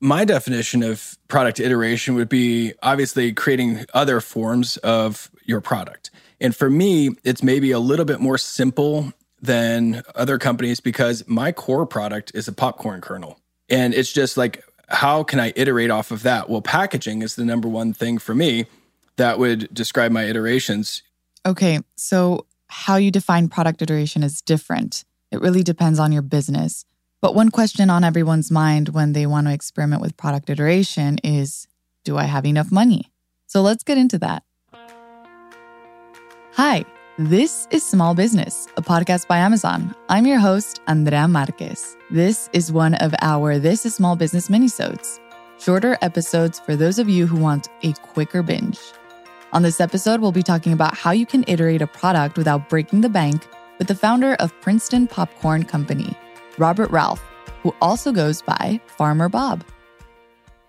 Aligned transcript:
My 0.00 0.24
definition 0.24 0.82
of 0.82 1.18
product 1.26 1.58
iteration 1.58 2.14
would 2.14 2.28
be 2.28 2.72
obviously 2.82 3.32
creating 3.32 3.84
other 3.94 4.20
forms 4.20 4.76
of 4.78 5.30
your 5.44 5.60
product. 5.60 6.10
And 6.40 6.54
for 6.54 6.70
me, 6.70 7.10
it's 7.24 7.42
maybe 7.42 7.72
a 7.72 7.80
little 7.80 8.04
bit 8.04 8.20
more 8.20 8.38
simple 8.38 9.12
than 9.40 10.02
other 10.14 10.38
companies 10.38 10.80
because 10.80 11.26
my 11.26 11.52
core 11.52 11.86
product 11.86 12.32
is 12.34 12.48
a 12.48 12.52
popcorn 12.52 13.00
kernel. 13.00 13.40
And 13.68 13.92
it's 13.92 14.12
just 14.12 14.36
like, 14.36 14.64
how 14.88 15.22
can 15.22 15.40
I 15.40 15.52
iterate 15.56 15.90
off 15.90 16.10
of 16.10 16.22
that? 16.22 16.48
Well, 16.48 16.62
packaging 16.62 17.22
is 17.22 17.36
the 17.36 17.44
number 17.44 17.68
one 17.68 17.92
thing 17.92 18.18
for 18.18 18.34
me 18.34 18.66
that 19.16 19.38
would 19.38 19.72
describe 19.74 20.12
my 20.12 20.24
iterations. 20.24 21.02
Okay, 21.44 21.80
so 21.96 22.46
how 22.68 22.96
you 22.96 23.10
define 23.10 23.48
product 23.48 23.82
iteration 23.82 24.22
is 24.22 24.40
different. 24.40 25.04
It 25.30 25.40
really 25.40 25.62
depends 25.62 25.98
on 25.98 26.12
your 26.12 26.22
business. 26.22 26.84
But 27.20 27.34
one 27.34 27.50
question 27.50 27.90
on 27.90 28.04
everyone's 28.04 28.48
mind 28.48 28.90
when 28.90 29.12
they 29.12 29.26
want 29.26 29.48
to 29.48 29.52
experiment 29.52 30.00
with 30.00 30.16
product 30.16 30.48
iteration 30.50 31.18
is 31.24 31.66
Do 32.04 32.16
I 32.16 32.24
have 32.24 32.46
enough 32.46 32.70
money? 32.70 33.10
So 33.46 33.60
let's 33.60 33.82
get 33.82 33.98
into 33.98 34.18
that. 34.18 34.44
Hi, 36.52 36.84
this 37.18 37.66
is 37.72 37.84
Small 37.84 38.14
Business, 38.14 38.68
a 38.76 38.82
podcast 38.82 39.26
by 39.26 39.38
Amazon. 39.38 39.96
I'm 40.08 40.28
your 40.28 40.38
host, 40.38 40.80
Andrea 40.86 41.26
Marquez. 41.26 41.96
This 42.08 42.48
is 42.52 42.70
one 42.70 42.94
of 42.94 43.12
our 43.20 43.58
This 43.58 43.84
is 43.84 43.96
Small 43.96 44.14
Business 44.14 44.48
minisodes, 44.48 45.18
shorter 45.58 45.98
episodes 46.02 46.60
for 46.60 46.76
those 46.76 47.00
of 47.00 47.08
you 47.08 47.26
who 47.26 47.36
want 47.36 47.68
a 47.82 47.94
quicker 47.94 48.44
binge. 48.44 48.78
On 49.52 49.62
this 49.62 49.80
episode, 49.80 50.20
we'll 50.20 50.30
be 50.30 50.44
talking 50.44 50.72
about 50.72 50.96
how 50.96 51.10
you 51.10 51.26
can 51.26 51.44
iterate 51.48 51.82
a 51.82 51.86
product 51.88 52.38
without 52.38 52.68
breaking 52.68 53.00
the 53.00 53.08
bank 53.08 53.48
with 53.78 53.88
the 53.88 53.94
founder 53.96 54.34
of 54.34 54.52
Princeton 54.60 55.08
Popcorn 55.08 55.64
Company, 55.64 56.16
Robert 56.58 56.90
Ralph, 56.90 57.22
who 57.62 57.74
also 57.80 58.12
goes 58.12 58.42
by 58.42 58.80
Farmer 58.86 59.28
Bob. 59.28 59.64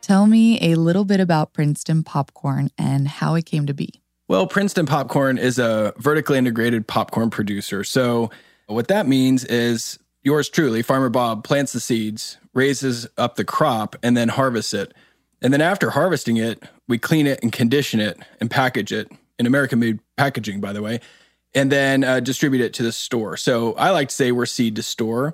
Tell 0.01 0.27
me 0.27 0.59
a 0.61 0.75
little 0.75 1.05
bit 1.05 1.19
about 1.19 1.53
Princeton 1.53 2.03
Popcorn 2.03 2.69
and 2.77 3.07
how 3.07 3.35
it 3.35 3.45
came 3.45 3.65
to 3.65 3.73
be. 3.73 4.01
Well, 4.27 4.47
Princeton 4.47 4.85
Popcorn 4.85 5.37
is 5.37 5.59
a 5.59 5.93
vertically 5.97 6.37
integrated 6.37 6.87
popcorn 6.87 7.29
producer. 7.29 7.83
So, 7.83 8.29
what 8.67 8.87
that 8.87 9.07
means 9.07 9.43
is 9.45 9.97
yours 10.21 10.49
truly, 10.49 10.83
Farmer 10.83 11.09
Bob, 11.09 11.43
plants 11.43 11.73
the 11.73 11.79
seeds, 11.79 12.37
raises 12.53 13.07
up 13.17 13.35
the 13.35 13.43
crop, 13.43 13.95
and 14.03 14.15
then 14.15 14.29
harvests 14.29 14.73
it. 14.73 14.93
And 15.41 15.53
then 15.53 15.61
after 15.61 15.89
harvesting 15.89 16.37
it, 16.37 16.61
we 16.87 16.97
clean 16.97 17.25
it 17.25 17.39
and 17.41 17.51
condition 17.51 17.99
it 17.99 18.19
and 18.39 18.51
package 18.51 18.91
it 18.91 19.11
in 19.39 19.45
American 19.45 19.79
made 19.79 19.99
packaging, 20.17 20.61
by 20.61 20.73
the 20.73 20.81
way, 20.81 20.99
and 21.55 21.71
then 21.71 22.03
uh, 22.03 22.19
distribute 22.19 22.61
it 22.61 22.73
to 22.75 22.83
the 22.83 22.91
store. 22.91 23.37
So 23.37 23.73
I 23.73 23.89
like 23.91 24.09
to 24.09 24.15
say 24.15 24.31
we're 24.31 24.45
seed 24.45 24.75
to 24.75 24.83
store. 24.83 25.33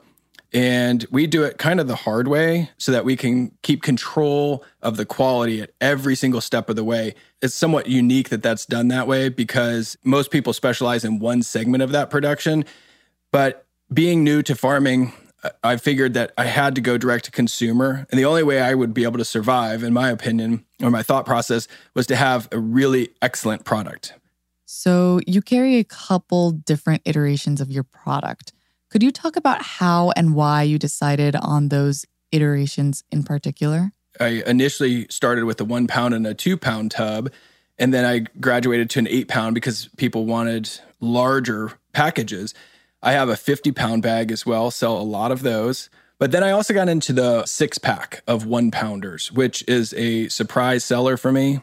And 0.56 1.06
we 1.12 1.28
do 1.28 1.44
it 1.44 1.58
kind 1.58 1.82
of 1.82 1.90
the 1.90 1.98
hard 1.98 2.30
way 2.30 2.70
so 2.78 2.94
that 2.94 3.04
we 3.04 3.18
can 3.18 3.52
keep 3.62 3.84
control 3.84 4.64
of 4.82 4.96
the 4.96 5.06
quality 5.06 5.62
at 5.62 5.72
every 5.82 6.16
single 6.16 6.40
step 6.40 6.70
of 6.70 6.78
the 6.78 6.84
way. 6.86 7.14
It's 7.42 7.54
somewhat 7.54 7.88
unique 7.88 8.30
that 8.30 8.42
that's 8.42 8.66
done 8.66 8.88
that 8.88 9.06
way 9.06 9.28
because 9.28 9.98
most 10.06 10.32
people 10.32 10.54
specialize 10.54 11.04
in 11.04 11.20
one 11.20 11.44
segment 11.44 11.84
of 11.84 11.92
that 11.92 12.10
production. 12.10 12.64
But 13.34 13.66
being 13.94 14.24
new 14.24 14.42
to 14.44 14.56
farming, 14.56 15.12
I 15.62 15.76
figured 15.76 16.14
that 16.14 16.32
I 16.38 16.46
had 16.46 16.74
to 16.76 16.82
go 16.82 16.98
direct 16.98 17.26
to 17.26 17.32
consumer. 17.32 18.08
And 18.10 18.18
the 18.18 18.24
only 18.24 18.44
way 18.44 18.62
I 18.62 18.76
would 18.76 18.94
be 18.94 19.04
able 19.04 19.18
to 19.18 19.26
survive, 19.26 19.84
in 19.84 19.92
my 19.92 20.10
opinion, 20.10 20.64
or 20.82 20.90
my 20.90 21.04
thought 21.04 21.26
process, 21.26 21.68
was 21.96 22.08
to 22.08 22.16
have 22.16 22.48
a 22.54 22.60
really 22.60 23.10
excellent 23.22 23.66
product. 23.66 24.14
So 24.64 25.20
you 25.28 25.42
carry 25.42 25.80
a 25.80 25.84
couple 25.84 26.52
different 26.52 27.02
iterations 27.04 27.60
of 27.60 27.72
your 27.72 27.84
product. 27.84 28.54
Could 28.96 29.04
you 29.04 29.12
talk 29.12 29.36
about 29.36 29.62
how 29.62 30.14
and 30.16 30.36
why 30.36 30.64
you 30.64 30.80
decided 30.80 31.36
on 31.36 31.68
those 31.68 32.06
iterations 32.32 33.04
in 33.12 33.24
particular? 33.24 33.92
I 34.22 34.42
initially 34.48 35.06
started 35.10 35.44
with 35.44 35.60
a 35.60 35.66
one 35.66 35.86
pound 35.86 36.14
and 36.14 36.26
a 36.26 36.34
two 36.34 36.56
pound 36.56 36.92
tub. 36.92 37.30
And 37.78 37.94
then 37.94 38.06
I 38.06 38.20
graduated 38.40 38.90
to 38.92 39.00
an 39.00 39.08
eight 39.10 39.28
pound 39.28 39.54
because 39.54 39.90
people 39.98 40.26
wanted 40.26 40.70
larger 41.02 41.74
packages. 41.92 42.54
I 43.04 43.12
have 43.12 43.28
a 43.28 43.36
50 43.36 43.74
pound 43.74 44.02
bag 44.02 44.32
as 44.32 44.46
well, 44.46 44.72
sell 44.72 44.98
a 44.98 45.04
lot 45.04 45.34
of 45.34 45.42
those. 45.42 45.90
But 46.18 46.32
then 46.32 46.42
I 46.42 46.52
also 46.52 46.74
got 46.74 46.88
into 46.88 47.12
the 47.12 47.46
six 47.46 47.78
pack 47.78 48.24
of 48.28 48.46
one 48.46 48.72
pounders, 48.72 49.30
which 49.30 49.62
is 49.68 49.94
a 49.96 50.30
surprise 50.30 50.86
seller 50.86 51.18
for 51.18 51.34
me. 51.34 51.60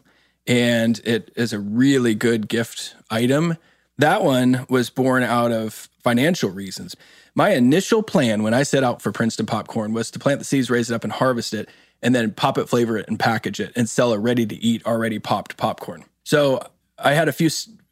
And 0.47 1.01
it 1.03 1.33
is 1.35 1.55
a 1.55 1.59
really 1.59 2.15
good 2.15 2.47
gift 2.47 2.95
item. 3.11 3.57
That 3.97 4.23
one 4.23 4.67
was 4.69 4.91
born 4.91 5.23
out 5.23 5.51
of 5.51 5.89
financial 6.03 6.51
reasons. 6.51 6.97
My 7.35 7.51
initial 7.51 8.03
plan 8.03 8.43
when 8.43 8.55
I 8.55 8.63
set 8.63 8.85
out 8.85 9.01
for 9.01 9.13
Princeton 9.13 9.47
popcorn 9.47 9.93
was 9.93 10.11
to 10.11 10.19
plant 10.19 10.39
the 10.39 10.45
seeds, 10.45 10.71
raise 10.71 10.91
it 10.91 10.95
up, 10.95 11.05
and 11.05 11.13
harvest 11.13 11.55
it, 11.55 11.69
and 12.03 12.15
then 12.15 12.33
pop 12.33 12.59
it, 12.59 12.69
flavor 12.69 12.99
it, 12.99 13.09
and 13.09 13.19
package 13.19 13.61
it 13.61 13.73
and 13.77 13.89
sell 13.89 14.13
a 14.13 14.19
ready 14.19 14.45
to 14.47 14.57
eat, 14.57 14.85
already 14.85 15.19
popped 15.19 15.57
popcorn. 15.57 16.05
So 16.25 16.67
I 16.99 17.13
had 17.13 17.29
a 17.29 17.33
few 17.33 17.49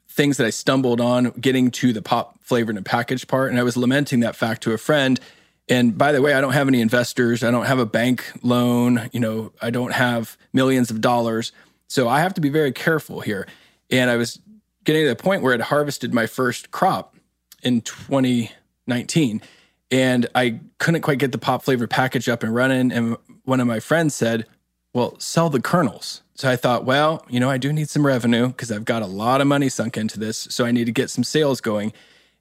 things 0.09 0.37
that 0.37 0.47
I 0.47 0.51
stumbled 0.51 1.01
on 1.01 1.31
getting 1.41 1.71
to 1.71 1.93
the 1.93 2.03
pop 2.03 2.43
flavored 2.43 2.77
and 2.77 2.85
packaged 2.85 3.29
part. 3.29 3.51
And 3.51 3.59
I 3.59 3.63
was 3.63 3.77
lamenting 3.77 4.21
that 4.21 4.37
fact 4.37 4.63
to 4.65 4.73
a 4.73 4.79
friend. 4.79 5.21
And 5.69 5.97
by 5.97 6.11
the 6.11 6.21
way, 6.21 6.35
I 6.35 6.41
don't 6.41 6.53
have 6.53 6.67
any 6.67 6.81
investors. 6.81 7.45
I 7.45 7.53
don't 7.53 7.67
have 7.67 7.79
a 7.79 7.87
bank 7.87 8.25
loan. 8.43 9.09
You 9.13 9.21
know, 9.21 9.53
I 9.63 9.71
don't 9.71 9.93
have 9.93 10.37
millions 10.53 10.91
of 10.91 11.01
dollars. 11.01 11.53
So 11.87 12.09
I 12.09 12.21
have 12.21 12.35
to 12.35 12.41
be 12.41 12.49
very 12.49 12.73
careful 12.73 13.21
here. 13.21 13.47
And 13.89 14.11
I 14.11 14.17
was 14.17 14.41
getting 14.85 15.05
to 15.05 15.09
the 15.09 15.17
point 15.17 15.43
where 15.43 15.55
I'd 15.55 15.61
harvested 15.61 16.13
my 16.13 16.27
first 16.27 16.73
crop 16.73 17.15
in 17.63 17.81
2019. 17.83 19.43
And 19.91 20.29
I 20.35 20.61
couldn't 20.79 21.03
quite 21.03 21.19
get 21.19 21.33
the 21.33 21.39
pop 21.39 21.65
flavor 21.65 21.87
package 21.87 22.29
up 22.29 22.43
and 22.43 22.55
running. 22.55 22.93
And 22.93 23.17
one 23.45 23.61
of 23.61 23.67
my 23.67 23.81
friends 23.81 24.15
said, 24.15 24.47
Well, 24.95 25.19
sell 25.19 25.51
the 25.51 25.61
kernels. 25.61 26.23
So 26.41 26.49
I 26.49 26.57
thought, 26.57 26.87
well, 26.87 27.23
you 27.29 27.39
know, 27.39 27.51
I 27.51 27.59
do 27.59 27.71
need 27.71 27.91
some 27.91 28.07
revenue 28.07 28.49
because 28.49 28.73
I've 28.73 28.87
got 28.87 29.03
a 29.03 29.07
lot 29.07 29.43
of 29.43 29.47
money 29.47 29.69
sunk 29.69 29.99
into 29.99 30.19
this. 30.19 30.39
So 30.39 30.65
I 30.65 30.71
need 30.71 30.87
to 30.87 30.93
get 30.93 31.11
some 31.11 31.23
sales 31.23 31.61
going. 31.61 31.93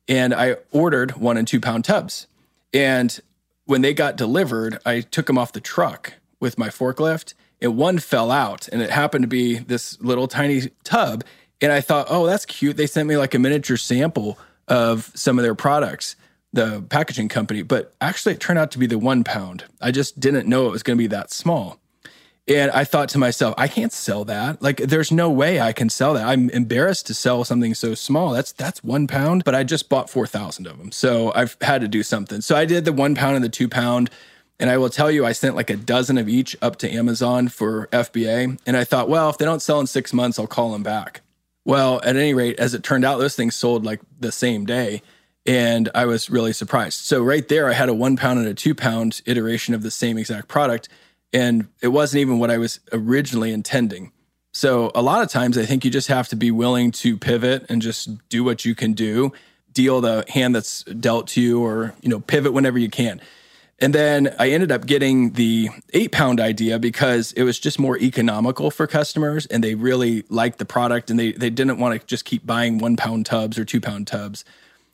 And 0.07 0.34
I 0.34 0.56
ordered 0.72 1.18
one 1.18 1.36
and 1.36 1.46
two 1.46 1.59
pound 1.59 1.84
tubs. 1.84 2.25
And 2.74 3.19
when 3.66 3.81
they 3.81 3.94
got 3.94 4.16
delivered, 4.16 4.80
I 4.86 5.01
took 5.01 5.25
them 5.28 5.38
off 5.38 5.51
the 5.51 5.59
truck 5.59 6.13
with 6.40 6.57
my 6.57 6.69
forklift 6.69 7.34
and 7.62 7.75
one 7.75 8.00
fell 8.00 8.31
out. 8.31 8.69
And 8.69 8.81
it 8.81 8.90
happened 8.90 9.24
to 9.24 9.28
be 9.28 9.57
this 9.57 10.00
little 10.01 10.30
tiny 10.30 10.69
tub. 10.86 11.25
And 11.59 11.72
I 11.72 11.81
thought, 11.81 12.07
oh, 12.09 12.25
that's 12.25 12.46
cute. 12.46 12.78
They 12.78 12.88
sent 12.88 13.09
me 13.09 13.18
like 13.18 13.34
a 13.34 13.40
miniature 13.40 13.75
sample 13.75 14.40
of 14.69 15.12
some 15.16 15.38
of 15.38 15.44
their 15.44 15.56
products, 15.56 16.16
the 16.53 16.81
packaging 16.90 17.28
company. 17.28 17.62
But 17.62 17.94
actually, 18.00 18.35
it 18.35 18.40
turned 18.40 18.59
out 18.59 18.72
to 18.72 18.80
be 18.80 18.88
the 18.88 19.00
one 19.00 19.24
pound. 19.24 19.66
I 19.81 19.91
just 19.91 20.19
didn't 20.19 20.47
know 20.47 20.68
it 20.68 20.72
was 20.72 20.84
going 20.84 20.97
to 20.97 21.02
be 21.02 21.07
that 21.07 21.31
small. 21.31 21.80
And 22.47 22.72
I 22.72 22.84
thought 22.84 23.09
to 23.09 23.19
myself, 23.19 23.53
I 23.59 23.68
can't 23.68 23.94
sell 23.94 24.25
that. 24.25 24.59
Like, 24.59 24.78
there's 24.78 25.12
no 25.12 25.30
way 25.30 25.62
I 25.62 25.72
can 25.72 25.88
sell 25.88 26.16
that. 26.16 26.25
I'm 26.25 26.50
embarrassed 26.50 27.06
to 27.07 27.13
sell 27.13 27.44
something 27.44 27.75
so 27.75 27.94
small. 27.94 28.31
That's 28.31 28.52
that's 28.52 28.84
one 28.84 29.06
pound, 29.06 29.44
but 29.44 29.53
I 29.53 29.63
just 29.63 29.88
bought 29.88 30.09
four 30.09 30.25
thousand 30.25 30.66
of 30.66 30.80
them, 30.80 30.91
so 30.91 31.31
I've 31.36 31.56
had 31.62 31.81
to 31.81 31.88
do 31.88 32.01
something. 32.01 32.41
So 32.41 32.56
I 32.56 32.66
did 32.66 32.86
the 32.86 32.94
one 32.94 33.13
pound 33.13 33.36
and 33.36 33.46
the 33.46 33.50
two 33.50 33.69
pound, 33.69 34.09
and 34.59 34.68
I 34.68 34.78
will 34.78 34.90
tell 34.90 35.12
you, 35.12 35.28
I 35.28 35.31
sent 35.31 35.56
like 35.56 35.69
a 35.69 35.75
dozen 35.75 36.18
of 36.18 36.28
each 36.28 36.57
up 36.59 36.78
to 36.78 36.91
Amazon 36.91 37.50
for 37.50 37.86
FBA, 37.88 38.59
and 38.66 38.75
I 38.75 38.84
thought, 38.84 39.09
well, 39.09 39.30
if 39.30 39.38
they 39.38 39.46
don't 39.46 39.62
sell 39.62 39.80
in 39.80 39.86
six 39.86 40.12
months, 40.12 40.40
I'll 40.40 40.47
call 40.47 40.72
them 40.72 40.81
back. 40.81 41.22
Well, 41.65 42.01
at 42.03 42.15
any 42.15 42.33
rate, 42.33 42.59
as 42.59 42.73
it 42.73 42.83
turned 42.83 43.05
out, 43.05 43.19
those 43.19 43.35
things 43.35 43.55
sold 43.55 43.85
like 43.85 44.01
the 44.19 44.31
same 44.31 44.65
day. 44.65 45.01
And 45.45 45.89
I 45.95 46.05
was 46.05 46.29
really 46.29 46.53
surprised. 46.53 46.99
So, 46.99 47.23
right 47.23 47.47
there, 47.47 47.69
I 47.69 47.73
had 47.73 47.89
a 47.89 47.93
one 47.93 48.17
pound 48.17 48.39
and 48.39 48.47
a 48.47 48.53
two 48.53 48.75
pound 48.75 49.21
iteration 49.25 49.73
of 49.73 49.83
the 49.83 49.91
same 49.91 50.17
exact 50.17 50.47
product 50.47 50.89
and 51.33 51.67
it 51.81 51.89
wasn't 51.89 52.21
even 52.21 52.39
what 52.39 52.51
I 52.51 52.57
was 52.57 52.79
originally 52.91 53.51
intending. 53.51 54.11
So 54.51 54.91
a 54.95 55.01
lot 55.01 55.21
of 55.21 55.29
times 55.29 55.57
I 55.57 55.65
think 55.65 55.85
you 55.85 55.91
just 55.91 56.07
have 56.07 56.27
to 56.29 56.35
be 56.35 56.51
willing 56.51 56.91
to 56.91 57.17
pivot 57.17 57.65
and 57.69 57.81
just 57.81 58.27
do 58.29 58.43
what 58.43 58.65
you 58.65 58.73
can 58.73 58.93
do, 58.93 59.31
deal 59.71 60.01
the 60.01 60.25
hand 60.27 60.55
that's 60.55 60.83
dealt 60.83 61.27
to 61.29 61.41
you 61.41 61.63
or, 61.63 61.93
you 62.01 62.09
know, 62.09 62.19
pivot 62.19 62.53
whenever 62.53 62.79
you 62.79 62.89
can. 62.89 63.21
And 63.81 63.95
then 63.95 64.35
I 64.38 64.50
ended 64.50 64.72
up 64.72 64.85
getting 64.85 65.31
the 65.31 65.69
eight 65.94 66.12
pound 66.12 66.40
idea 66.40 66.79
because 66.79 67.31
it 67.34 67.44
was 67.44 67.59
just 67.59 67.80
more 67.80 67.98
economical 67.98 68.71
for 68.71 68.88
customers 68.88 69.45
and 69.45 69.63
they 69.63 69.75
really 69.75 70.24
liked 70.30 70.59
the 70.59 70.65
product 70.65 71.09
and 71.09 71.18
they, 71.18 71.31
they 71.31 71.50
didn't 71.50 71.77
want 71.80 72.00
to 72.00 72.06
just 72.06 72.25
keep 72.25 72.45
buying 72.45 72.77
one 72.77 72.98
pound 72.98 73.25
tubs 73.25 73.57
or 73.57 73.63
two 73.63 73.80
pound 73.80 74.07
tubs. 74.07 74.44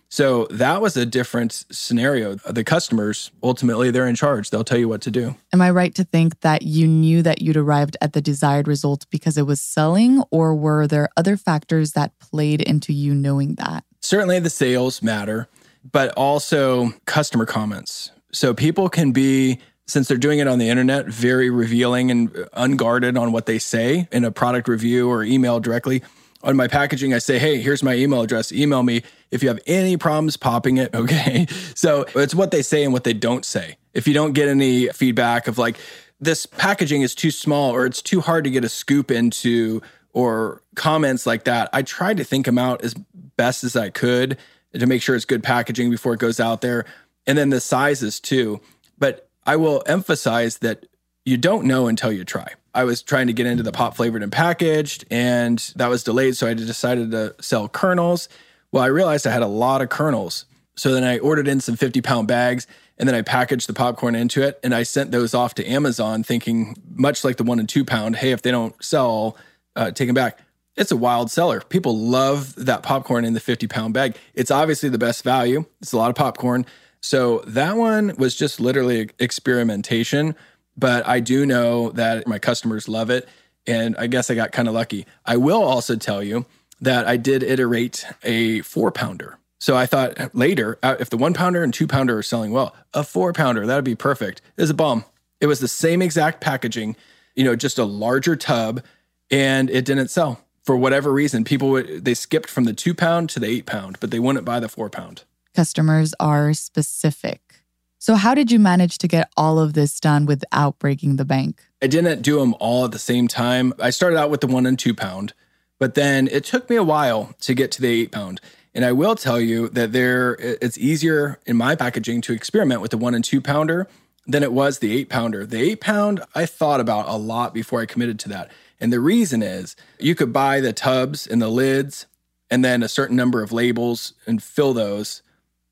So 0.07 0.45
that 0.51 0.81
was 0.81 0.95
a 0.95 1.05
different 1.05 1.65
scenario. 1.71 2.35
The 2.35 2.63
customers, 2.63 3.31
ultimately, 3.41 3.89
they're 3.89 4.07
in 4.07 4.15
charge. 4.15 4.49
They'll 4.49 4.63
tell 4.63 4.77
you 4.77 4.87
what 4.87 5.01
to 5.01 5.11
do. 5.11 5.35
Am 5.51 5.61
I 5.61 5.71
right 5.71 5.93
to 5.95 6.03
think 6.03 6.39
that 6.41 6.61
you 6.61 6.87
knew 6.87 7.23
that 7.23 7.41
you'd 7.41 7.57
arrived 7.57 7.97
at 8.01 8.13
the 8.13 8.21
desired 8.21 8.67
result 8.67 9.07
because 9.09 9.37
it 9.37 9.47
was 9.47 9.59
selling, 9.59 10.23
or 10.29 10.55
were 10.55 10.85
there 10.85 11.09
other 11.17 11.35
factors 11.35 11.93
that 11.93 12.17
played 12.19 12.61
into 12.61 12.93
you 12.93 13.15
knowing 13.15 13.55
that? 13.55 13.83
Certainly 13.99 14.39
the 14.39 14.49
sales 14.49 15.01
matter, 15.01 15.49
but 15.91 16.13
also 16.13 16.93
customer 17.05 17.45
comments. 17.45 18.11
So 18.35 18.53
people 18.53 18.89
can 18.89 19.11
be 19.11 19.59
since 19.87 20.07
they're 20.07 20.17
doing 20.17 20.39
it 20.39 20.47
on 20.47 20.57
the 20.57 20.69
internet, 20.69 21.05
very 21.05 21.49
revealing 21.49 22.09
and 22.09 22.47
unguarded 22.53 23.17
on 23.17 23.31
what 23.31 23.45
they 23.45 23.59
say 23.59 24.07
in 24.11 24.25
a 24.25 24.31
product 24.31 24.67
review 24.67 25.09
or 25.09 25.23
email 25.23 25.59
directly 25.59 26.01
on 26.45 26.55
my 26.55 26.67
packaging, 26.67 27.13
I 27.13 27.17
say, 27.17 27.39
hey, 27.39 27.59
here's 27.59 27.83
my 27.83 27.95
email 27.95 28.21
address. 28.21 28.51
Email 28.51 28.83
me 28.83 29.01
if 29.31 29.41
you 29.41 29.49
have 29.49 29.59
any 29.65 29.97
problems 29.97 30.37
popping 30.37 30.77
it. 30.77 30.93
Okay. 30.95 31.45
So 31.75 32.05
it's 32.15 32.33
what 32.33 32.51
they 32.51 32.61
say 32.61 32.83
and 32.83 32.91
what 32.91 33.03
they 33.03 33.13
don't 33.13 33.45
say. 33.45 33.77
If 33.93 34.07
you 34.07 34.13
don't 34.13 34.33
get 34.33 34.47
any 34.47 34.87
feedback 34.89 35.47
of 35.47 35.57
like, 35.57 35.77
this 36.19 36.45
packaging 36.45 37.01
is 37.01 37.13
too 37.13 37.29
small 37.29 37.71
or 37.71 37.85
it's 37.85 38.01
too 38.01 38.21
hard 38.21 38.43
to 38.45 38.49
get 38.49 38.63
a 38.63 38.69
scoop 38.69 39.11
into 39.11 39.81
or 40.13 40.63
comments 40.75 41.27
like 41.27 41.43
that. 41.43 41.69
I 41.73 41.83
tried 41.83 42.17
to 42.17 42.23
think 42.23 42.45
them 42.45 42.57
out 42.57 42.83
as 42.83 42.95
best 43.37 43.63
as 43.63 43.75
I 43.75 43.89
could 43.89 44.37
to 44.73 44.87
make 44.87 45.01
sure 45.01 45.15
it's 45.15 45.25
good 45.25 45.43
packaging 45.43 45.89
before 45.89 46.13
it 46.13 46.19
goes 46.19 46.39
out 46.39 46.61
there. 46.61 46.85
And 47.27 47.37
then 47.37 47.49
the 47.49 47.59
sizes 47.59 48.19
too. 48.19 48.61
But 48.97 49.29
I 49.45 49.55
will 49.55 49.83
emphasize 49.85 50.59
that 50.59 50.85
you 51.25 51.37
don't 51.37 51.65
know 51.65 51.87
until 51.87 52.11
you 52.11 52.23
try. 52.23 52.53
I 52.73 52.83
was 52.83 53.01
trying 53.01 53.27
to 53.27 53.33
get 53.33 53.45
into 53.45 53.63
the 53.63 53.71
pop 53.71 53.95
flavored 53.95 54.21
and 54.21 54.31
packaged, 54.31 55.05
and 55.09 55.59
that 55.77 55.89
was 55.89 56.03
delayed. 56.03 56.35
So 56.35 56.47
I 56.47 56.53
decided 56.53 57.11
to 57.11 57.35
sell 57.39 57.69
kernels. 57.69 58.27
Well, 58.71 58.83
I 58.83 58.87
realized 58.87 59.25
I 59.25 59.31
had 59.31 59.41
a 59.41 59.47
lot 59.47 59.81
of 59.81 59.89
kernels. 59.89 60.45
So 60.75 60.93
then 60.93 61.03
I 61.03 61.19
ordered 61.19 61.47
in 61.47 61.61
some 61.61 61.75
50 61.75 62.01
pound 62.01 62.27
bags 62.27 62.67
and 62.97 63.07
then 63.07 63.15
I 63.15 63.21
packaged 63.21 63.67
the 63.67 63.73
popcorn 63.73 64.15
into 64.15 64.41
it 64.41 64.59
and 64.63 64.73
I 64.73 64.83
sent 64.83 65.11
those 65.11 65.33
off 65.33 65.55
to 65.55 65.65
Amazon 65.65 66.23
thinking, 66.23 66.75
much 66.93 67.23
like 67.23 67.37
the 67.37 67.43
one 67.43 67.59
and 67.59 67.67
two 67.67 67.85
pound, 67.85 68.17
hey, 68.17 68.31
if 68.31 68.41
they 68.41 68.51
don't 68.51 68.75
sell, 68.83 69.37
uh, 69.75 69.91
take 69.91 70.07
them 70.07 70.13
back. 70.15 70.39
It's 70.75 70.91
a 70.91 70.97
wild 70.97 71.31
seller. 71.31 71.61
People 71.61 71.97
love 71.97 72.53
that 72.55 72.83
popcorn 72.83 73.23
in 73.23 73.33
the 73.33 73.39
50 73.39 73.67
pound 73.67 73.93
bag. 73.93 74.17
It's 74.33 74.51
obviously 74.51 74.89
the 74.89 74.97
best 74.97 75.23
value. 75.23 75.65
It's 75.81 75.93
a 75.93 75.97
lot 75.97 76.09
of 76.09 76.15
popcorn. 76.15 76.65
So 77.01 77.39
that 77.47 77.77
one 77.77 78.15
was 78.17 78.35
just 78.35 78.59
literally 78.59 79.09
experimentation 79.19 80.35
but 80.77 81.07
I 81.07 81.19
do 81.19 81.45
know 81.45 81.91
that 81.91 82.27
my 82.27 82.39
customers 82.39 82.87
love 82.87 83.09
it. 83.09 83.27
And 83.67 83.95
I 83.97 84.07
guess 84.07 84.29
I 84.29 84.35
got 84.35 84.51
kind 84.51 84.67
of 84.67 84.73
lucky. 84.73 85.05
I 85.25 85.37
will 85.37 85.63
also 85.63 85.95
tell 85.95 86.21
you 86.21 86.45
that 86.81 87.07
I 87.07 87.17
did 87.17 87.41
iterate 87.41 88.05
a 88.23 88.61
four 88.61 88.91
pounder. 88.91 89.39
So 89.59 89.75
I 89.75 89.85
thought 89.85 90.35
later, 90.35 90.77
uh, 90.83 90.95
if 90.99 91.09
the 91.09 91.17
one 91.17 91.33
pounder 91.33 91.63
and 91.63 91.73
two 91.73 91.87
pounder 91.87 92.17
are 92.17 92.23
selling 92.23 92.51
well, 92.51 92.75
a 92.93 93.03
four 93.03 93.33
pounder, 93.33 93.65
that'd 93.65 93.83
be 93.83 93.95
perfect. 93.95 94.41
It 94.57 94.61
was 94.61 94.69
a 94.69 94.75
bomb. 94.75 95.05
It 95.39 95.47
was 95.47 95.59
the 95.59 95.67
same 95.67 96.01
exact 96.01 96.41
packaging, 96.41 96.95
you 97.35 97.43
know, 97.43 97.55
just 97.55 97.79
a 97.79 97.85
larger 97.85 98.35
tub, 98.35 98.83
and 99.31 99.69
it 99.69 99.85
didn't 99.85 100.09
sell 100.09 100.41
for 100.63 100.77
whatever 100.77 101.11
reason. 101.11 101.43
People 101.43 101.69
would, 101.69 102.05
they 102.05 102.13
skipped 102.13 102.49
from 102.49 102.65
the 102.65 102.73
two 102.73 102.93
pound 102.93 103.29
to 103.31 103.39
the 103.39 103.47
eight 103.47 103.65
pound, 103.65 103.97
but 103.99 104.11
they 104.11 104.19
wouldn't 104.19 104.45
buy 104.45 104.59
the 104.59 104.69
four 104.69 104.89
pound. 104.89 105.23
Customers 105.55 106.13
are 106.19 106.53
specific. 106.53 107.63
So, 107.97 108.15
how 108.15 108.35
did 108.35 108.51
you 108.51 108.59
manage 108.59 108.97
to 108.99 109.07
get 109.07 109.31
all 109.37 109.57
of 109.57 109.73
this 109.73 110.01
done 110.01 110.25
without 110.25 110.77
breaking 110.79 111.15
the 111.15 111.23
bank? 111.23 111.63
I 111.81 111.87
didn't 111.87 112.21
do 112.23 112.39
them 112.39 112.53
all 112.59 112.83
at 112.85 112.91
the 112.91 112.99
same 112.99 113.29
time. 113.29 113.73
I 113.79 113.89
started 113.89 114.17
out 114.17 114.29
with 114.29 114.41
the 114.41 114.47
one 114.47 114.65
and 114.65 114.77
two 114.77 114.93
pound, 114.93 115.33
but 115.79 115.95
then 115.95 116.27
it 116.27 116.43
took 116.43 116.69
me 116.69 116.75
a 116.75 116.83
while 116.83 117.33
to 117.39 117.53
get 117.53 117.71
to 117.71 117.81
the 117.81 117.87
eight 117.87 118.11
pound. 118.11 118.41
And 118.73 118.83
I 118.83 118.91
will 118.91 119.15
tell 119.15 119.39
you 119.39 119.69
that 119.69 119.93
there, 119.93 120.35
it's 120.39 120.77
easier 120.77 121.39
in 121.45 121.55
my 121.55 121.75
packaging 121.75 122.19
to 122.23 122.33
experiment 122.33 122.81
with 122.81 122.91
the 122.91 122.97
one 122.97 123.15
and 123.15 123.23
two 123.23 123.39
pounder 123.39 123.87
than 124.27 124.43
it 124.43 124.51
was 124.51 124.79
the 124.79 124.95
eight 124.95 125.07
pounder. 125.07 125.45
The 125.45 125.61
eight 125.61 125.79
pound, 125.79 126.21
I 126.35 126.45
thought 126.45 126.81
about 126.81 127.07
a 127.07 127.15
lot 127.15 127.53
before 127.53 127.79
I 127.79 127.85
committed 127.85 128.19
to 128.19 128.29
that. 128.29 128.51
And 128.81 128.91
the 128.91 128.99
reason 128.99 129.41
is 129.41 129.77
you 129.99 130.15
could 130.15 130.33
buy 130.33 130.59
the 130.59 130.73
tubs 130.73 131.25
and 131.25 131.41
the 131.41 131.47
lids 131.47 132.07
and 132.51 132.63
then 132.63 132.83
a 132.83 132.89
certain 132.89 133.15
number 133.15 133.41
of 133.41 133.53
labels 133.53 134.13
and 134.27 134.43
fill 134.43 134.73
those 134.73 135.21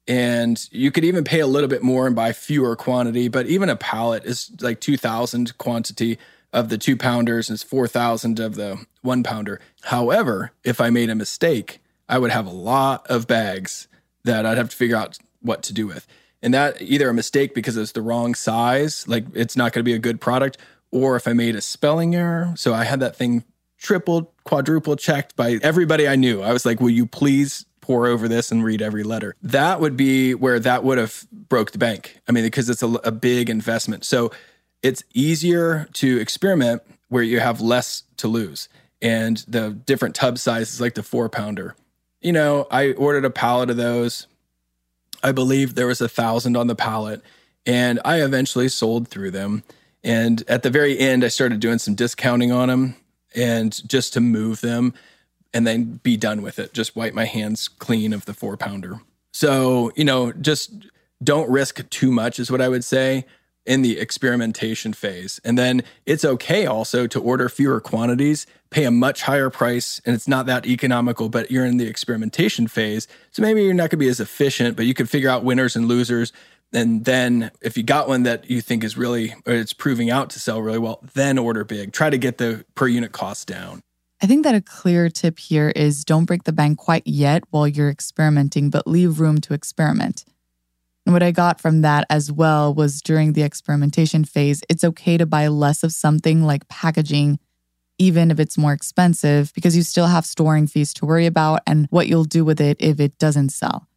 and 0.08 0.68
you 0.72 0.92
could 0.92 1.06
even 1.06 1.24
pay 1.24 1.40
a 1.40 1.48
little 1.48 1.70
bit 1.70 1.82
more 1.82 2.06
and 2.06 2.16
buy 2.16 2.34
fewer 2.34 2.76
quantity 2.76 3.28
but 3.28 3.48
even 3.48 3.70
a 3.70 3.76
pallet 3.76 4.26
is 4.26 4.52
like 4.62 4.80
2000 4.80 5.58
quantity 5.58 6.18
of 6.54 6.70
the 6.70 6.78
two 6.78 6.96
pounders 6.96 7.50
and 7.50 7.56
it's 7.56 7.64
4000 7.64 8.40
of 8.40 8.56
the 8.56 8.86
one 9.02 9.24
pounder. 9.24 9.60
However 9.84 10.52
if 10.64 10.80
i 10.80 10.90
made 10.90 11.10
a 11.10 11.16
mistake 11.16 11.80
i 12.08 12.18
would 12.18 12.32
have 12.32 12.46
a 12.46 12.52
lot 12.52 13.06
of 13.10 13.28
bags 13.28 13.88
that 14.24 14.46
i'd 14.46 14.58
have 14.58 14.70
to 14.70 14.76
figure 14.76 14.96
out 14.96 15.18
what 15.42 15.64
to 15.64 15.74
do 15.74 15.88
with. 15.88 16.08
And 16.42 16.54
that 16.54 16.82
either 16.82 17.10
a 17.10 17.14
mistake 17.14 17.54
because 17.54 17.76
it's 17.76 17.94
the 17.94 18.02
wrong 18.02 18.36
size 18.36 19.08
like 19.08 19.26
it's 19.34 19.58
not 19.58 19.74
going 19.74 19.82
to 19.82 19.90
be 19.90 19.94
a 19.94 20.00
good 20.00 20.22
product 20.22 20.58
or 20.92 21.16
if 21.16 21.28
i 21.28 21.34
made 21.34 21.56
a 21.56 21.62
spelling 21.62 22.16
error. 22.16 22.54
So 22.56 22.74
i 22.74 22.84
had 22.84 23.00
that 23.00 23.16
thing 23.16 23.44
triple 23.78 24.34
quadruple 24.46 24.96
checked 24.96 25.36
by 25.36 25.60
everybody 25.62 26.08
i 26.08 26.16
knew. 26.16 26.42
I 26.42 26.54
was 26.54 26.66
like 26.66 26.80
will 26.80 26.90
you 26.90 27.06
please 27.06 27.66
pour 27.84 28.08
over 28.08 28.30
this 28.30 28.50
and 28.50 28.64
read 28.64 28.82
every 28.82 29.04
letter. 29.04 29.36
That 29.44 29.82
would 29.82 29.98
be 29.98 30.34
where 30.34 30.58
that 30.58 30.86
would 30.86 30.98
have 30.98 31.28
broke 31.32 31.72
the 31.72 31.78
bank. 31.78 32.18
I 32.30 32.32
mean, 32.32 32.46
because 32.46 32.70
it's 32.70 32.82
a, 32.82 32.88
a 32.88 33.12
big 33.12 33.50
investment. 33.50 34.06
So 34.06 34.32
it's 34.82 35.04
easier 35.14 35.90
to 35.94 36.18
experiment 36.18 36.82
where 37.10 37.24
you 37.24 37.42
have 37.42 37.60
less 37.60 38.04
to 38.18 38.30
lose. 38.30 38.70
And 39.02 39.44
the 39.50 39.72
different 39.72 40.16
tub 40.16 40.38
sizes, 40.38 40.80
like 40.80 40.94
the 40.94 41.04
four 41.04 41.28
pounder. 41.28 41.76
You 42.22 42.32
know, 42.32 42.68
I 42.72 42.94
ordered 42.94 43.26
a 43.26 43.30
pallet 43.30 43.70
of 43.70 43.76
those. 43.76 44.28
I 45.22 45.34
believe 45.34 45.76
there 45.76 45.88
was 45.88 46.00
a 46.00 46.08
thousand 46.08 46.56
on 46.56 46.68
the 46.68 46.76
pallet, 46.76 47.22
and 47.66 48.00
I 48.06 48.24
eventually 48.24 48.70
sold 48.70 49.10
through 49.10 49.32
them. 49.32 49.64
And 50.06 50.42
at 50.48 50.64
the 50.64 50.70
very 50.70 50.98
end, 50.98 51.26
I 51.26 51.28
started 51.28 51.60
doing 51.60 51.80
some 51.80 51.96
discounting 51.96 52.54
on 52.54 52.70
them 52.70 52.96
and 53.36 53.88
just 53.90 54.14
to 54.14 54.22
move 54.22 54.62
them 54.62 54.94
and 55.54 55.68
then 55.68 56.00
be 56.04 56.18
done 56.18 56.42
with 56.42 56.60
it. 56.60 56.74
Just 56.74 56.96
wipe 56.96 57.14
my 57.14 57.26
hands 57.26 57.68
clean 57.68 58.14
of 58.14 58.26
the 58.26 58.34
four 58.34 58.58
pounder. 58.58 59.00
So, 59.34 59.92
you 59.96 60.04
know, 60.04 60.32
just 60.32 60.72
don't 61.24 61.50
risk 61.50 61.88
too 61.90 62.12
much, 62.12 62.40
is 62.40 62.52
what 62.52 62.62
I 62.62 62.70
would 62.70 62.84
say 62.84 63.26
in 63.66 63.82
the 63.82 63.98
experimentation 63.98 64.92
phase. 64.94 65.40
And 65.44 65.58
then 65.58 65.84
it's 66.06 66.26
okay 66.26 66.66
also 66.66 67.08
to 67.08 67.22
order 67.22 67.48
fewer 67.48 67.80
quantities, 67.80 68.46
pay 68.72 68.84
a 68.84 68.92
much 68.92 69.22
higher 69.22 69.50
price, 69.50 70.02
and 70.06 70.14
it's 70.14 70.28
not 70.28 70.48
that 70.48 70.66
economical, 70.66 71.30
but 71.30 71.50
you're 71.50 71.66
in 71.66 71.78
the 71.78 71.88
experimentation 71.88 72.68
phase. 72.68 73.08
So 73.32 73.42
maybe 73.42 73.64
you're 73.64 73.74
not 73.74 73.90
gonna 73.90 74.00
be 74.00 74.10
as 74.10 74.20
efficient, 74.20 74.76
but 74.76 74.86
you 74.86 74.94
can 74.94 75.06
figure 75.06 75.30
out 75.30 75.46
winners 75.46 75.76
and 75.76 75.88
losers. 75.88 76.34
And 76.74 77.06
then 77.06 77.52
if 77.62 77.78
you 77.78 77.84
got 77.84 78.08
one 78.08 78.24
that 78.24 78.50
you 78.50 78.60
think 78.60 78.84
is 78.84 78.98
really, 78.98 79.34
or 79.46 79.54
it's 79.54 79.74
proving 79.74 80.10
out 80.10 80.30
to 80.32 80.40
sell 80.40 80.62
really 80.62 80.80
well, 80.80 81.00
then 81.14 81.38
order 81.38 81.64
big. 81.64 81.94
Try 81.94 82.10
to 82.10 82.18
get 82.18 82.40
the 82.40 82.66
per 82.76 82.88
unit 82.88 83.14
cost 83.14 83.48
down. 83.48 83.82
I 84.24 84.25
think 84.25 84.46
that 84.46 84.56
a 84.56 84.62
clear 84.62 85.10
tip 85.10 85.38
here 85.38 85.70
is 85.75 86.06
don't 86.06 86.24
break 86.24 86.46
the 86.46 86.54
bank 86.54 86.78
quite 86.78 87.06
yet 87.06 87.44
while 87.50 87.68
you're 87.68 87.90
experimenting, 87.90 88.70
but 88.70 88.88
leave 88.88 89.20
room 89.20 89.42
to 89.42 89.54
experiment. 89.54 90.24
And 91.06 91.12
what 91.12 91.22
I 91.22 91.31
got 91.31 91.60
from 91.60 91.81
that 91.81 92.08
as 92.10 92.31
well 92.31 92.74
was 92.74 93.02
during 93.02 93.34
the 93.34 93.42
experimentation 93.42 94.24
phase, 94.24 94.64
it's 94.70 94.86
okay 94.86 95.18
to 95.18 95.25
buy 95.25 95.50
less 95.50 95.84
of 95.84 95.92
something 95.92 96.42
like 96.42 96.70
packaging, 96.70 97.38
even 97.98 98.31
if 98.31 98.40
it's 98.40 98.58
more 98.58 98.72
expensive, 98.72 99.52
because 99.54 99.75
you 99.75 99.84
still 99.84 100.08
have 100.08 100.25
storing 100.25 100.68
fees 100.68 100.94
to 100.94 101.06
worry 101.06 101.25
about 101.25 101.60
and 101.68 101.88
what 101.90 102.08
you'll 102.08 102.24
do 102.24 102.46
with 102.46 102.62
it 102.62 102.78
if 102.80 103.02
it 103.02 103.18
doesn't 103.18 103.50
sell. 103.50 103.90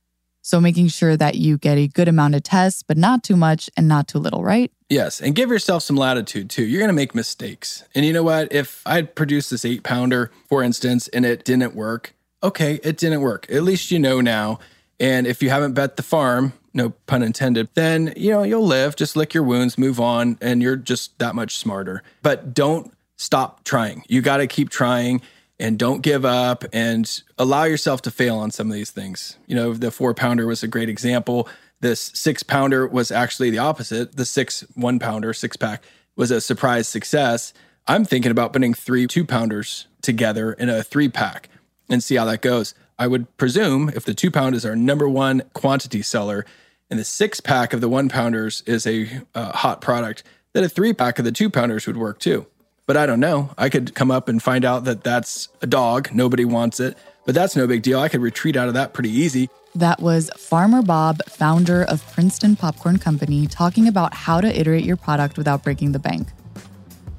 So 0.42 0.60
making 0.60 0.88
sure 0.88 1.16
that 1.16 1.36
you 1.36 1.56
get 1.56 1.78
a 1.78 1.86
good 1.86 2.08
amount 2.08 2.34
of 2.34 2.42
tests, 2.42 2.82
but 2.82 2.96
not 2.96 3.22
too 3.22 3.36
much 3.36 3.70
and 3.76 3.86
not 3.86 4.08
too 4.08 4.18
little, 4.18 4.42
right? 4.42 4.72
Yes. 4.88 5.20
And 5.20 5.34
give 5.34 5.50
yourself 5.50 5.82
some 5.82 5.96
latitude 5.96 6.48
too. 6.48 6.64
You're 6.64 6.78
going 6.78 6.88
to 6.88 6.94
make 6.94 7.14
mistakes. 7.14 7.84
And 7.94 8.04
you 8.04 8.12
know 8.12 8.22
what? 8.22 8.52
If 8.52 8.82
I 8.86 9.02
produced 9.02 9.50
this 9.50 9.64
eight 9.64 9.82
pounder, 9.82 10.30
for 10.48 10.62
instance, 10.62 11.08
and 11.08 11.26
it 11.26 11.44
didn't 11.44 11.74
work, 11.74 12.14
okay, 12.42 12.78
it 12.84 12.96
didn't 12.96 13.20
work. 13.20 13.50
At 13.50 13.62
least 13.64 13.90
you 13.90 13.98
know 13.98 14.20
now. 14.20 14.60
And 15.00 15.26
if 15.26 15.42
you 15.42 15.50
haven't 15.50 15.74
bet 15.74 15.96
the 15.96 16.02
farm, 16.02 16.52
no 16.72 16.90
pun 17.06 17.22
intended, 17.22 17.68
then 17.74 18.14
you 18.16 18.30
know 18.30 18.42
you'll 18.42 18.66
live. 18.66 18.96
Just 18.96 19.16
lick 19.16 19.34
your 19.34 19.42
wounds, 19.42 19.76
move 19.76 20.00
on, 20.00 20.38
and 20.40 20.62
you're 20.62 20.76
just 20.76 21.18
that 21.18 21.34
much 21.34 21.56
smarter. 21.56 22.02
But 22.22 22.54
don't 22.54 22.92
stop 23.16 23.64
trying. 23.64 24.04
You 24.08 24.22
got 24.22 24.38
to 24.38 24.46
keep 24.46 24.70
trying 24.70 25.20
and 25.58 25.78
don't 25.78 26.02
give 26.02 26.24
up 26.24 26.64
and 26.72 27.22
allow 27.38 27.64
yourself 27.64 28.02
to 28.02 28.10
fail 28.10 28.36
on 28.36 28.50
some 28.50 28.68
of 28.68 28.74
these 28.74 28.90
things. 28.90 29.38
You 29.46 29.56
know, 29.56 29.72
the 29.72 29.90
four 29.90 30.14
pounder 30.14 30.46
was 30.46 30.62
a 30.62 30.68
great 30.68 30.88
example. 30.88 31.48
This 31.80 32.00
six 32.14 32.42
pounder 32.42 32.86
was 32.86 33.10
actually 33.10 33.50
the 33.50 33.58
opposite. 33.58 34.16
The 34.16 34.24
six 34.24 34.64
one 34.74 34.98
pounder, 34.98 35.32
six 35.32 35.56
pack, 35.56 35.84
was 36.16 36.30
a 36.30 36.40
surprise 36.40 36.88
success. 36.88 37.52
I'm 37.86 38.04
thinking 38.04 38.30
about 38.30 38.52
putting 38.52 38.74
three 38.74 39.06
two 39.06 39.24
pounders 39.24 39.86
together 40.02 40.52
in 40.52 40.68
a 40.68 40.82
three 40.82 41.08
pack 41.08 41.48
and 41.88 42.02
see 42.02 42.16
how 42.16 42.24
that 42.24 42.42
goes. 42.42 42.74
I 42.98 43.06
would 43.06 43.36
presume 43.36 43.90
if 43.94 44.04
the 44.04 44.14
two 44.14 44.30
pound 44.30 44.54
is 44.54 44.64
our 44.64 44.74
number 44.74 45.08
one 45.08 45.42
quantity 45.52 46.02
seller 46.02 46.46
and 46.90 46.98
the 46.98 47.04
six 47.04 47.40
pack 47.40 47.72
of 47.72 47.80
the 47.80 47.88
one 47.88 48.08
pounders 48.08 48.62
is 48.66 48.86
a 48.86 49.22
uh, 49.34 49.52
hot 49.52 49.80
product, 49.80 50.22
that 50.52 50.64
a 50.64 50.68
three 50.68 50.94
pack 50.94 51.18
of 51.18 51.24
the 51.24 51.32
two 51.32 51.50
pounders 51.50 51.86
would 51.86 51.96
work 51.96 52.18
too. 52.18 52.46
But 52.86 52.96
I 52.96 53.04
don't 53.06 53.20
know. 53.20 53.50
I 53.58 53.68
could 53.68 53.94
come 53.94 54.10
up 54.10 54.28
and 54.28 54.42
find 54.42 54.64
out 54.64 54.84
that 54.84 55.02
that's 55.02 55.48
a 55.60 55.66
dog. 55.66 56.10
Nobody 56.14 56.44
wants 56.44 56.78
it. 56.80 56.96
But 57.26 57.34
that's 57.34 57.56
no 57.56 57.66
big 57.66 57.82
deal. 57.82 57.98
I 57.98 58.08
could 58.08 58.20
retreat 58.20 58.56
out 58.56 58.68
of 58.68 58.74
that 58.74 58.94
pretty 58.94 59.10
easy. 59.10 59.50
That 59.76 60.00
was 60.00 60.30
Farmer 60.38 60.80
Bob, 60.80 61.22
founder 61.28 61.82
of 61.82 62.02
Princeton 62.12 62.56
Popcorn 62.56 62.96
Company, 62.96 63.46
talking 63.46 63.86
about 63.86 64.14
how 64.14 64.40
to 64.40 64.58
iterate 64.58 64.86
your 64.86 64.96
product 64.96 65.36
without 65.36 65.62
breaking 65.62 65.92
the 65.92 65.98
bank. 65.98 66.28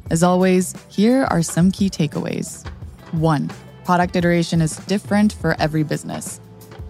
As 0.10 0.24
always, 0.24 0.74
here 0.90 1.26
are 1.26 1.44
some 1.44 1.70
key 1.70 1.88
takeaways. 1.88 2.68
One, 3.12 3.52
product 3.86 4.16
iteration 4.16 4.60
is 4.60 4.78
different 4.88 5.34
for 5.34 5.56
every 5.60 5.84
business. 5.84 6.42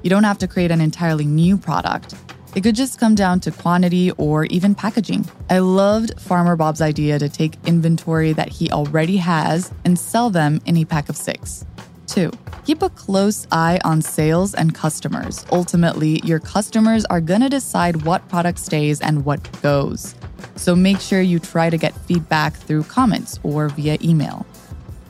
You 0.03 0.09
don't 0.09 0.23
have 0.23 0.37
to 0.37 0.47
create 0.47 0.71
an 0.71 0.79
entirely 0.79 1.25
new 1.25 1.57
product. 1.57 2.15
It 2.55 2.61
could 2.61 2.75
just 2.75 2.97
come 2.97 3.13
down 3.13 3.41
to 3.41 3.51
quantity 3.51 4.11
or 4.11 4.45
even 4.45 4.73
packaging. 4.73 5.29
I 5.49 5.59
loved 5.59 6.17
Farmer 6.17 6.55
Bob's 6.55 6.79
idea 6.81 7.19
to 7.19 7.27
take 7.27 7.57
inventory 7.65 8.31
that 8.31 8.47
he 8.47 8.71
already 8.71 9.17
has 9.17 9.73
and 9.83 9.99
sell 9.99 10.29
them 10.29 10.61
in 10.65 10.77
a 10.77 10.85
pack 10.85 11.09
of 11.09 11.17
six. 11.17 11.65
Two, 12.05 12.31
keep 12.67 12.81
a 12.81 12.89
close 12.89 13.47
eye 13.49 13.79
on 13.85 14.01
sales 14.01 14.53
and 14.53 14.75
customers. 14.75 15.45
Ultimately, 15.53 16.19
your 16.25 16.39
customers 16.39 17.05
are 17.05 17.21
going 17.21 17.39
to 17.39 17.47
decide 17.47 18.03
what 18.03 18.27
product 18.27 18.59
stays 18.59 18.99
and 18.99 19.23
what 19.23 19.39
goes. 19.61 20.15
So 20.57 20.75
make 20.75 20.99
sure 20.99 21.21
you 21.21 21.39
try 21.39 21.69
to 21.69 21.77
get 21.77 21.95
feedback 21.95 22.53
through 22.53 22.83
comments 22.83 23.39
or 23.41 23.69
via 23.69 23.97
email. 24.03 24.45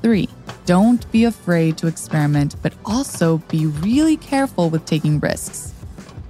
Three, 0.03 0.29
don't 0.67 1.11
be 1.11 1.23
afraid 1.23 1.79
to 1.79 1.87
experiment, 1.87 2.55
but 2.61 2.75
also 2.85 3.39
be 3.49 3.65
really 3.65 4.17
careful 4.17 4.69
with 4.69 4.85
taking 4.85 5.19
risks. 5.19 5.73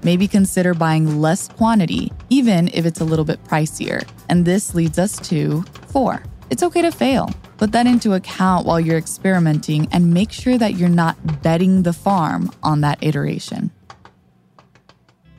Maybe 0.04 0.30
consider 0.30 0.74
buying 0.74 1.20
less 1.20 1.50
quantity, 1.50 2.14
even 2.30 2.70
if 2.70 2.86
it's 2.86 3.02
a 3.02 3.06
little 3.06 3.26
bit 3.26 3.44
pricier. 3.44 4.08
And 4.30 4.46
this 4.46 4.74
leads 4.74 4.98
us 4.98 5.20
to 5.28 5.64
four, 5.88 6.24
it's 6.50 6.64
okay 6.64 6.84
to 6.84 6.92
fail. 6.92 7.30
Put 7.58 7.72
that 7.72 7.88
into 7.88 8.14
account 8.14 8.68
while 8.68 8.80
you're 8.80 8.98
experimenting 8.98 9.88
and 9.92 10.14
make 10.14 10.32
sure 10.32 10.58
that 10.58 10.76
you're 10.76 10.90
not 10.90 11.42
betting 11.42 11.84
the 11.84 11.94
farm 11.94 12.52
on 12.62 12.82
that 12.82 13.00
iteration. 13.02 13.72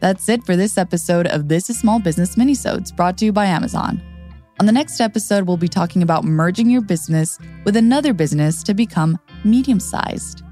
That's 0.00 0.28
it 0.28 0.44
for 0.44 0.56
this 0.56 0.78
episode 0.78 1.26
of 1.28 1.48
This 1.48 1.70
is 1.70 1.78
Small 1.78 2.00
Business 2.00 2.36
Minisodes 2.36 2.94
brought 2.94 3.18
to 3.18 3.24
you 3.24 3.32
by 3.32 3.46
Amazon. 3.46 4.02
On 4.60 4.66
the 4.66 4.72
next 4.72 5.00
episode, 5.00 5.46
we'll 5.46 5.56
be 5.56 5.68
talking 5.68 6.02
about 6.02 6.24
merging 6.24 6.68
your 6.68 6.80
business 6.80 7.38
with 7.64 7.76
another 7.76 8.12
business 8.12 8.64
to 8.64 8.74
become 8.74 9.18
medium 9.44 9.78
sized. 9.78 10.42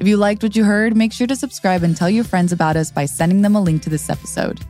If 0.00 0.08
you 0.08 0.16
liked 0.16 0.42
what 0.42 0.56
you 0.56 0.64
heard, 0.64 0.96
make 0.96 1.12
sure 1.12 1.28
to 1.28 1.36
subscribe 1.36 1.84
and 1.84 1.96
tell 1.96 2.10
your 2.10 2.24
friends 2.24 2.52
about 2.52 2.74
us 2.74 2.90
by 2.90 3.04
sending 3.04 3.42
them 3.42 3.54
a 3.54 3.60
link 3.60 3.82
to 3.82 3.90
this 3.90 4.10
episode. 4.10 4.60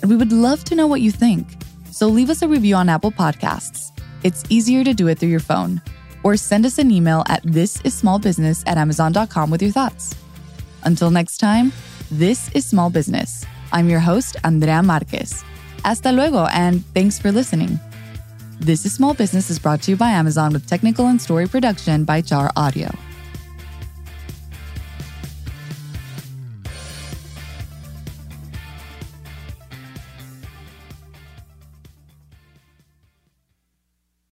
And 0.00 0.10
we 0.10 0.16
would 0.16 0.32
love 0.32 0.64
to 0.64 0.74
know 0.74 0.88
what 0.88 1.00
you 1.00 1.12
think. 1.12 1.46
So 1.90 2.08
leave 2.08 2.30
us 2.30 2.42
a 2.42 2.48
review 2.48 2.74
on 2.74 2.88
Apple 2.88 3.12
Podcasts. 3.12 3.93
It's 4.24 4.42
easier 4.48 4.82
to 4.84 4.94
do 4.94 5.08
it 5.08 5.18
through 5.18 5.28
your 5.28 5.38
phone. 5.38 5.82
Or 6.22 6.36
send 6.38 6.64
us 6.64 6.78
an 6.78 6.90
email 6.90 7.24
at 7.28 7.42
thisissmallbusiness 7.44 8.64
at 8.66 8.78
amazon.com 8.78 9.50
with 9.50 9.60
your 9.60 9.70
thoughts. 9.70 10.16
Until 10.84 11.10
next 11.10 11.36
time, 11.36 11.72
this 12.10 12.50
is 12.52 12.64
Small 12.64 12.88
Business. 12.88 13.44
I'm 13.70 13.90
your 13.90 14.00
host, 14.00 14.36
Andrea 14.42 14.82
Marquez. 14.82 15.44
Hasta 15.84 16.10
luego, 16.10 16.46
and 16.46 16.82
thanks 16.94 17.18
for 17.18 17.30
listening. 17.30 17.78
This 18.60 18.86
is 18.86 18.94
Small 18.94 19.12
Business 19.12 19.50
is 19.50 19.58
brought 19.58 19.82
to 19.82 19.90
you 19.90 19.96
by 19.98 20.10
Amazon 20.10 20.54
with 20.54 20.66
technical 20.66 21.08
and 21.08 21.20
story 21.20 21.46
production 21.46 22.04
by 22.04 22.22
Jar 22.22 22.50
Audio. 22.56 22.90